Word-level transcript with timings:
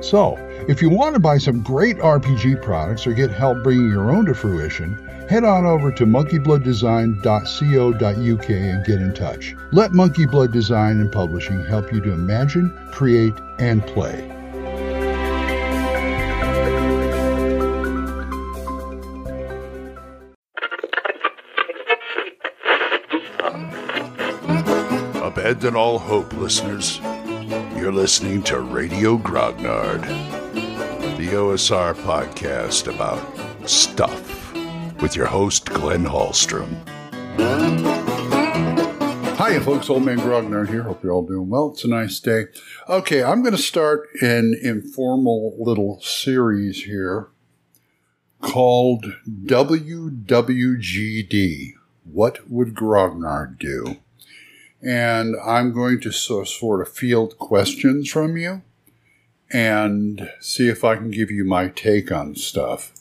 So, 0.00 0.36
if 0.66 0.80
you 0.80 0.88
want 0.88 1.14
to 1.14 1.20
buy 1.20 1.36
some 1.38 1.62
great 1.62 1.98
RPG 1.98 2.62
products 2.62 3.06
or 3.06 3.12
get 3.12 3.30
help 3.30 3.62
bringing 3.62 3.88
your 3.88 4.10
own 4.10 4.24
to 4.26 4.34
fruition, 4.34 4.94
head 5.28 5.44
on 5.44 5.66
over 5.66 5.92
to 5.92 6.06
monkeyblooddesign.co.uk 6.06 8.50
and 8.50 8.86
get 8.86 9.02
in 9.02 9.14
touch. 9.14 9.54
Let 9.72 9.92
Monkey 9.92 10.26
Blood 10.26 10.52
Design 10.52 11.00
and 11.00 11.12
Publishing 11.12 11.64
help 11.66 11.92
you 11.92 12.00
to 12.00 12.12
imagine, 12.12 12.70
create, 12.90 13.34
and 13.58 13.86
play. 13.86 14.26
Abandon 25.22 25.76
all 25.76 25.98
hope, 25.98 26.32
listeners. 26.32 27.00
You're 27.50 27.90
listening 27.90 28.44
to 28.44 28.60
Radio 28.60 29.18
Grognard, 29.18 30.02
the 31.16 31.30
OSR 31.30 31.94
podcast 31.94 32.86
about 32.86 33.20
stuff 33.68 34.54
with 35.02 35.16
your 35.16 35.26
host, 35.26 35.64
Glenn 35.64 36.04
Hallstrom. 36.04 36.72
Hi, 39.36 39.58
folks. 39.58 39.90
Old 39.90 40.04
Man 40.04 40.20
Grognard 40.20 40.68
here. 40.68 40.84
Hope 40.84 41.02
you're 41.02 41.12
all 41.12 41.26
doing 41.26 41.48
well. 41.48 41.72
It's 41.72 41.82
a 41.82 41.88
nice 41.88 42.20
day. 42.20 42.44
Okay, 42.88 43.24
I'm 43.24 43.42
going 43.42 43.56
to 43.56 43.60
start 43.60 44.08
an 44.22 44.54
informal 44.62 45.56
little 45.58 46.00
series 46.02 46.84
here 46.84 47.30
called 48.40 49.06
WWGD. 49.28 50.12
What 52.04 52.48
would 52.48 52.76
Grognard 52.76 53.58
do? 53.58 53.96
And 54.82 55.36
I'm 55.44 55.72
going 55.72 56.00
to 56.00 56.12
sort 56.12 56.80
of 56.80 56.88
field 56.88 57.38
questions 57.38 58.10
from 58.10 58.36
you 58.36 58.62
and 59.52 60.30
see 60.40 60.68
if 60.68 60.84
I 60.84 60.96
can 60.96 61.10
give 61.10 61.30
you 61.30 61.44
my 61.44 61.68
take 61.68 62.10
on 62.12 62.34
stuff. 62.34 62.92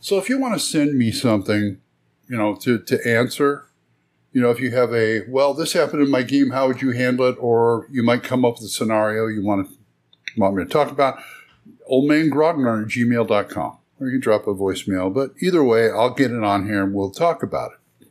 So 0.00 0.18
if 0.18 0.28
you 0.28 0.38
want 0.38 0.54
to 0.54 0.60
send 0.60 0.96
me 0.96 1.10
something, 1.10 1.80
you 2.28 2.36
know, 2.36 2.54
to, 2.56 2.78
to 2.78 3.08
answer, 3.08 3.66
you 4.32 4.40
know, 4.40 4.50
if 4.50 4.60
you 4.60 4.70
have 4.70 4.92
a, 4.94 5.22
well, 5.28 5.54
this 5.54 5.72
happened 5.72 6.02
in 6.02 6.10
my 6.10 6.22
game, 6.22 6.50
how 6.50 6.68
would 6.68 6.82
you 6.82 6.92
handle 6.92 7.26
it? 7.26 7.36
Or 7.40 7.88
you 7.90 8.02
might 8.02 8.22
come 8.22 8.44
up 8.44 8.54
with 8.54 8.64
a 8.64 8.68
scenario 8.68 9.26
you 9.26 9.42
want, 9.42 9.68
to, 9.68 9.74
want 10.36 10.54
me 10.54 10.62
to 10.62 10.70
talk 10.70 10.90
about, 10.90 11.18
oldmangrognard 11.90 12.84
at 12.84 12.88
gmail.com. 12.88 13.78
Or 13.98 14.06
you 14.06 14.12
can 14.12 14.20
drop 14.20 14.46
a 14.46 14.54
voicemail, 14.54 15.12
but 15.12 15.30
either 15.40 15.64
way, 15.64 15.90
I'll 15.90 16.12
get 16.12 16.30
it 16.30 16.44
on 16.44 16.66
here 16.66 16.84
and 16.84 16.92
we'll 16.92 17.10
talk 17.10 17.42
about 17.42 17.72
it. 17.72 18.08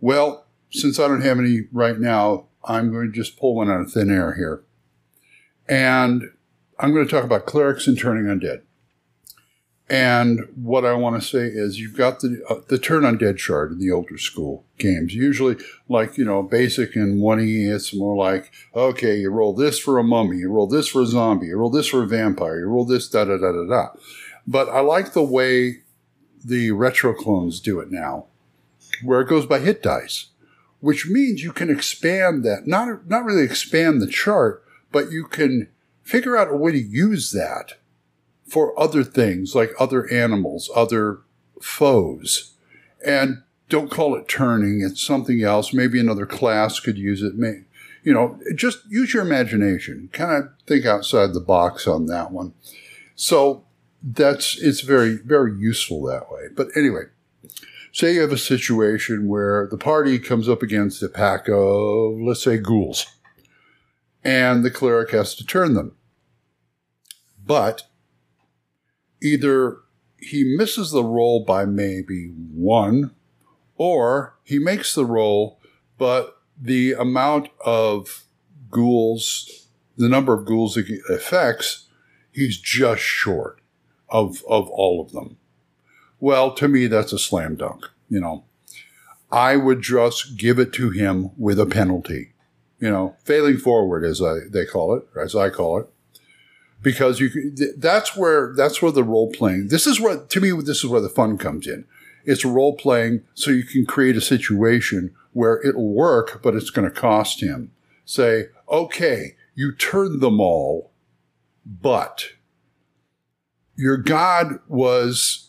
Well, 0.00 0.43
since 0.74 0.98
I 0.98 1.06
don't 1.06 1.22
have 1.22 1.38
any 1.38 1.62
right 1.72 1.98
now, 1.98 2.46
I'm 2.64 2.92
going 2.92 3.06
to 3.06 3.12
just 3.12 3.38
pull 3.38 3.54
one 3.54 3.70
out 3.70 3.80
of 3.80 3.92
thin 3.92 4.10
air 4.10 4.34
here. 4.34 4.64
And 5.68 6.30
I'm 6.78 6.92
going 6.92 7.06
to 7.06 7.10
talk 7.10 7.24
about 7.24 7.46
clerics 7.46 7.86
and 7.86 7.98
turning 7.98 8.24
undead. 8.24 8.62
And 9.88 10.48
what 10.56 10.84
I 10.84 10.94
want 10.94 11.20
to 11.20 11.26
say 11.26 11.46
is 11.46 11.78
you've 11.78 11.96
got 11.96 12.20
the 12.20 12.42
uh, 12.48 12.56
the 12.68 12.78
turn 12.78 13.02
undead 13.02 13.36
chart 13.36 13.70
in 13.70 13.78
the 13.78 13.90
older 13.90 14.16
school 14.16 14.64
games. 14.78 15.14
Usually, 15.14 15.56
like, 15.90 16.16
you 16.16 16.24
know, 16.24 16.42
basic 16.42 16.96
and 16.96 17.20
1E, 17.20 17.72
it's 17.72 17.94
more 17.94 18.16
like, 18.16 18.50
okay, 18.74 19.16
you 19.16 19.30
roll 19.30 19.52
this 19.52 19.78
for 19.78 19.98
a 19.98 20.02
mummy, 20.02 20.38
you 20.38 20.50
roll 20.50 20.66
this 20.66 20.88
for 20.88 21.02
a 21.02 21.06
zombie, 21.06 21.48
you 21.48 21.58
roll 21.58 21.70
this 21.70 21.86
for 21.86 22.02
a 22.02 22.06
vampire, 22.06 22.60
you 22.60 22.66
roll 22.66 22.86
this, 22.86 23.08
da 23.08 23.24
da 23.24 23.36
da 23.36 23.52
da 23.52 23.66
da. 23.66 23.88
But 24.46 24.70
I 24.70 24.80
like 24.80 25.12
the 25.12 25.22
way 25.22 25.82
the 26.42 26.70
retro 26.70 27.12
clones 27.12 27.60
do 27.60 27.78
it 27.78 27.90
now, 27.90 28.26
where 29.02 29.20
it 29.20 29.28
goes 29.28 29.44
by 29.44 29.58
hit 29.58 29.82
dice 29.82 30.30
which 30.84 31.08
means 31.08 31.42
you 31.42 31.50
can 31.50 31.70
expand 31.70 32.44
that, 32.44 32.66
not, 32.66 33.08
not 33.08 33.24
really 33.24 33.42
expand 33.42 34.02
the 34.02 34.06
chart, 34.06 34.62
but 34.92 35.10
you 35.10 35.24
can 35.24 35.66
figure 36.02 36.36
out 36.36 36.52
a 36.52 36.56
way 36.56 36.72
to 36.72 36.78
use 36.78 37.32
that 37.32 37.78
for 38.46 38.78
other 38.78 39.02
things 39.02 39.54
like 39.54 39.70
other 39.80 40.06
animals, 40.12 40.70
other 40.76 41.20
foes. 41.58 42.52
And 43.02 43.42
don't 43.70 43.90
call 43.90 44.14
it 44.14 44.28
turning. 44.28 44.82
It's 44.82 45.00
something 45.00 45.42
else. 45.42 45.72
Maybe 45.72 45.98
another 45.98 46.26
class 46.26 46.80
could 46.80 46.98
use 46.98 47.22
it. 47.22 47.34
May, 47.34 47.62
you 48.02 48.12
know, 48.12 48.38
just 48.54 48.80
use 48.90 49.14
your 49.14 49.22
imagination. 49.22 50.10
Kind 50.12 50.32
of 50.32 50.50
think 50.66 50.84
outside 50.84 51.32
the 51.32 51.40
box 51.40 51.86
on 51.86 52.04
that 52.08 52.30
one. 52.30 52.52
So 53.16 53.64
that's, 54.02 54.60
it's 54.60 54.82
very, 54.82 55.16
very 55.16 55.58
useful 55.58 56.02
that 56.02 56.30
way. 56.30 56.48
But 56.54 56.68
anyway, 56.76 57.04
say 57.94 58.14
you 58.14 58.20
have 58.22 58.32
a 58.32 58.38
situation 58.38 59.28
where 59.28 59.68
the 59.70 59.78
party 59.78 60.18
comes 60.18 60.48
up 60.48 60.62
against 60.62 61.00
a 61.00 61.08
pack 61.08 61.48
of, 61.48 62.18
let's 62.20 62.42
say, 62.42 62.58
ghouls, 62.58 63.06
and 64.24 64.64
the 64.64 64.70
cleric 64.70 65.12
has 65.12 65.36
to 65.36 65.46
turn 65.46 65.74
them. 65.74 65.94
But 67.46 67.84
either 69.22 69.76
he 70.18 70.56
misses 70.56 70.90
the 70.90 71.04
roll 71.04 71.44
by 71.44 71.66
maybe 71.66 72.32
one, 72.52 73.14
or 73.76 74.38
he 74.42 74.58
makes 74.58 74.92
the 74.96 75.06
roll, 75.06 75.60
but 75.96 76.36
the 76.60 76.94
amount 76.94 77.48
of 77.64 78.24
ghouls, 78.70 79.68
the 79.96 80.08
number 80.08 80.34
of 80.34 80.46
ghouls 80.46 80.76
it 80.76 80.86
affects, 81.08 81.86
he's 82.32 82.58
just 82.58 83.02
short 83.02 83.60
of, 84.08 84.42
of 84.48 84.68
all 84.70 85.00
of 85.00 85.12
them. 85.12 85.36
Well, 86.24 86.54
to 86.54 86.68
me, 86.68 86.86
that's 86.86 87.12
a 87.12 87.18
slam 87.18 87.56
dunk. 87.56 87.84
You 88.08 88.18
know, 88.18 88.44
I 89.30 89.56
would 89.56 89.82
just 89.82 90.38
give 90.38 90.58
it 90.58 90.72
to 90.72 90.88
him 90.88 91.32
with 91.36 91.60
a 91.60 91.66
penalty. 91.66 92.32
You 92.80 92.90
know, 92.90 93.16
failing 93.22 93.58
forward, 93.58 94.04
as 94.06 94.22
I 94.22 94.36
they 94.50 94.64
call 94.64 94.94
it, 94.94 95.06
as 95.20 95.36
I 95.36 95.50
call 95.50 95.80
it, 95.80 95.86
because 96.80 97.20
you 97.20 97.28
that's 97.76 98.16
where 98.16 98.54
that's 98.56 98.80
where 98.80 98.90
the 98.90 99.04
role 99.04 99.32
playing. 99.32 99.68
This 99.68 99.86
is 99.86 100.00
where 100.00 100.16
to 100.16 100.40
me 100.40 100.50
this 100.62 100.82
is 100.82 100.86
where 100.86 101.02
the 101.02 101.10
fun 101.10 101.36
comes 101.36 101.66
in. 101.66 101.84
It's 102.24 102.42
role 102.42 102.74
playing, 102.74 103.20
so 103.34 103.50
you 103.50 103.64
can 103.64 103.84
create 103.84 104.16
a 104.16 104.22
situation 104.22 105.14
where 105.34 105.60
it'll 105.60 105.92
work, 105.92 106.40
but 106.42 106.54
it's 106.54 106.70
going 106.70 106.88
to 106.88 107.00
cost 107.00 107.42
him. 107.42 107.70
Say, 108.06 108.46
okay, 108.70 109.36
you 109.54 109.72
turned 109.72 110.22
them 110.22 110.40
all, 110.40 110.90
but 111.66 112.30
your 113.76 113.98
God 113.98 114.60
was 114.68 115.43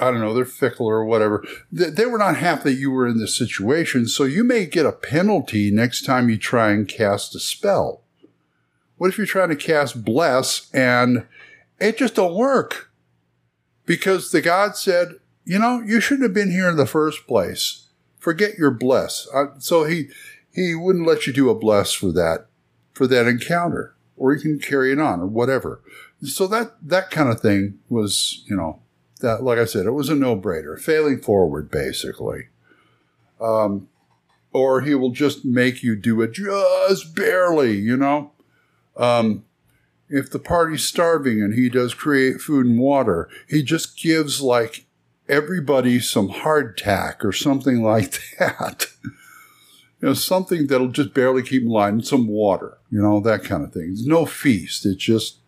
I 0.00 0.10
don't 0.10 0.20
know, 0.20 0.32
they're 0.32 0.44
fickle 0.44 0.86
or 0.86 1.04
whatever. 1.04 1.44
They, 1.70 1.90
they, 1.90 2.06
were 2.06 2.18
not 2.18 2.36
happy 2.36 2.70
that 2.70 2.80
you 2.80 2.90
were 2.90 3.06
in 3.06 3.18
this 3.18 3.36
situation, 3.36 4.08
so 4.08 4.24
you 4.24 4.42
may 4.42 4.66
get 4.66 4.86
a 4.86 4.92
penalty 4.92 5.70
next 5.70 6.04
time 6.04 6.30
you 6.30 6.38
try 6.38 6.70
and 6.70 6.88
cast 6.88 7.34
a 7.34 7.40
spell. 7.40 8.02
What 8.96 9.08
if 9.08 9.18
you're 9.18 9.26
trying 9.26 9.50
to 9.50 9.56
cast 9.56 10.04
bless 10.04 10.70
and 10.72 11.26
it 11.78 11.98
just 11.98 12.14
don't 12.14 12.34
work? 12.34 12.90
Because 13.86 14.30
the 14.30 14.40
god 14.40 14.76
said, 14.76 15.16
you 15.44 15.58
know, 15.58 15.80
you 15.80 16.00
shouldn't 16.00 16.24
have 16.24 16.34
been 16.34 16.50
here 16.50 16.68
in 16.68 16.76
the 16.76 16.86
first 16.86 17.26
place. 17.26 17.88
Forget 18.18 18.58
your 18.58 18.70
bless. 18.70 19.26
Uh, 19.34 19.58
so 19.58 19.84
he 19.84 20.08
he 20.52 20.74
wouldn't 20.74 21.06
let 21.06 21.26
you 21.26 21.32
do 21.32 21.48
a 21.48 21.54
bless 21.54 21.92
for 21.92 22.12
that 22.12 22.46
for 22.92 23.06
that 23.06 23.26
encounter, 23.26 23.94
or 24.16 24.34
you 24.34 24.40
can 24.40 24.58
carry 24.58 24.92
it 24.92 24.98
on 24.98 25.20
or 25.20 25.26
whatever. 25.26 25.80
So 26.22 26.46
that 26.48 26.76
that 26.82 27.10
kind 27.10 27.30
of 27.30 27.40
thing 27.40 27.78
was, 27.88 28.44
you 28.46 28.56
know, 28.56 28.80
that, 29.20 29.42
like 29.42 29.58
I 29.58 29.64
said, 29.64 29.86
it 29.86 29.92
was 29.92 30.08
a 30.08 30.14
no 30.14 30.36
brainer, 30.36 30.78
failing 30.78 31.20
forward, 31.20 31.70
basically. 31.70 32.48
Um, 33.40 33.88
or 34.52 34.80
he 34.82 34.94
will 34.94 35.12
just 35.12 35.44
make 35.44 35.82
you 35.82 35.96
do 35.96 36.20
it 36.20 36.32
just 36.32 37.14
barely, 37.14 37.78
you 37.78 37.96
know? 37.96 38.32
Um, 38.96 39.44
if 40.08 40.30
the 40.30 40.40
party's 40.40 40.84
starving 40.84 41.40
and 41.40 41.54
he 41.54 41.68
does 41.68 41.94
create 41.94 42.40
food 42.40 42.66
and 42.66 42.78
water, 42.78 43.28
he 43.48 43.62
just 43.62 43.98
gives 43.98 44.40
like 44.40 44.86
everybody 45.28 46.00
some 46.00 46.28
hardtack 46.28 47.24
or 47.24 47.32
something 47.32 47.82
like 47.84 48.18
that 48.38 48.88
You 50.00 50.08
know, 50.08 50.14
something 50.14 50.66
that'll 50.66 50.88
just 50.88 51.14
barely 51.14 51.42
keep 51.42 51.62
in 51.62 51.68
line, 51.68 51.92
and 51.94 52.06
some 52.06 52.26
water, 52.26 52.78
you 52.90 53.00
know, 53.00 53.20
that 53.20 53.44
kind 53.44 53.62
of 53.62 53.72
thing. 53.72 53.90
It's 53.92 54.06
no 54.06 54.24
feast. 54.24 54.86
It's 54.86 54.96
just 54.96 55.38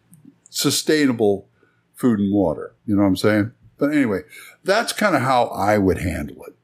sustainable 0.51 1.49
food 1.95 2.21
and 2.21 2.33
water. 2.33 2.75
You 2.87 2.95
know 2.95 3.03
what 3.03 3.09
I'm 3.09 3.17
saying? 3.17 3.53
But 3.83 3.93
anyway, 3.93 4.21
that's 4.63 4.93
kind 4.93 5.17
of 5.17 5.23
how 5.23 5.47
I 5.47 5.77
would 5.77 5.99
handle 5.99 6.45
it. 6.45 6.55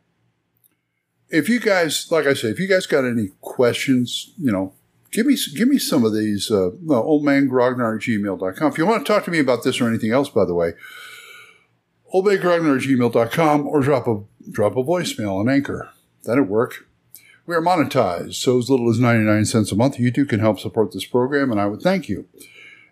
If 1.31 1.49
you 1.49 1.59
guys, 1.59 2.07
like 2.13 2.29
I 2.29 2.35
say, 2.35 2.47
if 2.47 2.61
you 2.61 2.69
guys 2.69 2.87
got 2.87 3.05
any 3.05 3.31
questions, 3.41 4.33
you 4.39 4.53
know, 4.53 4.75
give 5.11 5.27
me 5.27 5.37
give 5.57 5.67
me 5.67 5.79
some 5.79 6.05
of 6.05 6.15
these. 6.15 6.49
Uh, 6.49 6.71
well, 6.81 7.03
oldmangrognard 7.03 7.97
at 7.97 8.03
gmail.com. 8.03 8.71
If 8.71 8.79
you 8.79 8.87
want 8.87 9.05
to 9.05 9.13
talk 9.13 9.25
to 9.25 9.33
me 9.33 9.41
about 9.41 9.65
this 9.65 9.81
or 9.81 9.89
anything 9.89 10.13
else, 10.13 10.29
by 10.29 10.45
the 10.45 10.55
way, 10.55 10.75
oldmangrognard 12.15 12.77
at 12.77 12.89
gmail.com 12.89 13.67
or 13.67 13.81
drop 13.81 14.07
a 14.07 14.23
drop 14.49 14.77
a 14.77 14.85
voicemail 14.85 15.41
on 15.41 15.49
Anchor. 15.49 15.91
That'd 16.23 16.49
work. 16.49 16.87
We 17.47 17.57
are 17.57 17.61
monetized, 17.61 18.35
so 18.35 18.59
as 18.59 18.71
little 18.71 18.89
as 18.91 19.01
99 19.01 19.45
cents 19.45 19.73
a 19.73 19.75
month, 19.75 19.99
you 19.99 20.13
too 20.13 20.25
can 20.25 20.39
help 20.39 20.61
support 20.61 20.93
this 20.93 21.05
program, 21.05 21.51
and 21.51 21.61
I 21.61 21.67
would 21.67 21.83
thank 21.83 22.09
you. 22.09 22.29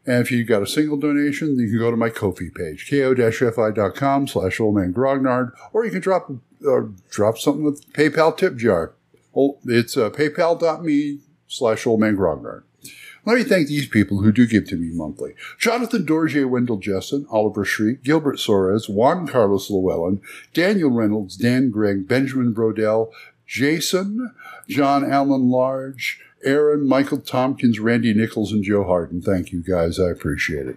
And 0.06 0.22
if 0.22 0.30
you've 0.30 0.48
got 0.48 0.62
a 0.62 0.66
single 0.66 0.96
donation, 0.96 1.58
you 1.58 1.68
can 1.68 1.78
go 1.78 1.90
to 1.90 1.96
my 1.96 2.10
Ko-fi 2.10 2.50
page, 2.54 2.88
ko-fi.com 2.88 4.28
slash 4.28 4.58
oldmangrognard, 4.58 5.52
or 5.72 5.84
you 5.84 5.90
can 5.90 6.00
drop 6.00 6.30
uh, 6.66 6.82
drop 7.10 7.38
something 7.38 7.64
with 7.64 7.92
PayPal 7.92 8.36
tip 8.36 8.56
jar. 8.56 8.92
It's 9.66 9.96
uh, 9.96 10.10
paypal.me 10.10 11.18
slash 11.48 11.84
oldmangrognard. 11.84 12.62
Let 13.26 13.38
me 13.38 13.42
thank 13.42 13.66
these 13.66 13.88
people 13.88 14.22
who 14.22 14.30
do 14.30 14.46
give 14.46 14.68
to 14.68 14.76
me 14.76 14.90
monthly. 14.92 15.34
Jonathan 15.58 16.06
Dorje 16.06 16.48
Wendell 16.48 16.78
Jessen, 16.78 17.26
Oliver 17.28 17.64
Shriek, 17.64 18.04
Gilbert 18.04 18.36
Soares, 18.36 18.88
Juan 18.88 19.26
Carlos 19.26 19.68
Llewellyn, 19.68 20.20
Daniel 20.54 20.90
Reynolds, 20.90 21.36
Dan 21.36 21.70
Gregg, 21.72 22.06
Benjamin 22.06 22.54
Brodell, 22.54 23.10
Jason, 23.44 24.32
John 24.68 25.04
Allen 25.10 25.50
Large, 25.50 26.20
Aaron, 26.44 26.86
Michael 26.86 27.18
Tompkins, 27.18 27.80
Randy 27.80 28.14
Nichols, 28.14 28.52
and 28.52 28.62
Joe 28.62 28.84
Harden. 28.84 29.20
Thank 29.20 29.52
you 29.52 29.62
guys. 29.62 29.98
I 29.98 30.10
appreciate 30.10 30.66
it. 30.66 30.76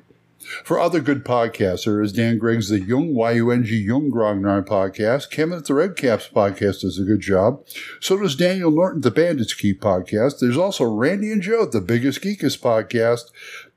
For 0.64 0.80
other 0.80 1.00
good 1.00 1.26
podcasts, 1.26 1.86
there 1.86 2.02
is 2.02 2.14
Dan 2.14 2.38
Gregg's 2.38 2.70
The 2.70 2.80
Young 2.80 3.14
Y-U-N-G 3.14 3.76
Young 3.76 4.10
Grognard 4.10 4.68
podcast. 4.68 5.30
Kevin 5.30 5.58
at 5.58 5.66
the 5.66 5.74
Red 5.74 5.96
Caps 5.96 6.30
podcast 6.34 6.82
does 6.82 6.98
a 6.98 7.04
good 7.04 7.20
job. 7.20 7.64
So 8.00 8.18
does 8.18 8.36
Daniel 8.36 8.72
Norton, 8.72 9.02
the 9.02 9.12
Bandits 9.12 9.54
Keep 9.54 9.82
podcast. 9.82 10.40
There's 10.40 10.58
also 10.58 10.86
Randy 10.86 11.32
and 11.32 11.42
Joe, 11.42 11.64
at 11.64 11.72
the 11.72 11.82
Biggest 11.82 12.22
Geekest 12.22 12.60
podcast. 12.60 13.26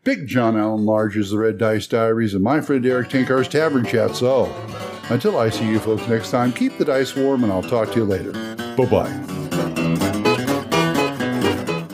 Big 0.05 0.26
John 0.26 0.56
Allen 0.56 0.84
Large 0.84 1.17
is 1.17 1.31
the 1.31 1.38
Red 1.38 1.58
Dice 1.58 1.87
Diaries, 1.87 2.34
and 2.34 2.43
my 2.43 2.61
friend 2.61 2.84
Eric 2.87 3.11
Tenkar's 3.11 3.49
Tavern 3.49 3.84
Chat. 3.84 4.17
So, 4.17 4.52
until 5.11 5.38
I 5.38 5.50
see 5.50 5.69
you 5.69 5.79
folks 5.79 6.06
next 6.08 6.31
time, 6.31 6.52
keep 6.52 6.79
the 6.79 6.84
dice 6.84 7.14
warm, 7.14 7.44
and 7.44 7.52
I'll 7.52 7.62
talk 7.62 7.90
to 7.93 7.96
you 7.96 8.05
later. 8.05 8.32
Bye 8.76 8.87
bye. 8.87 9.42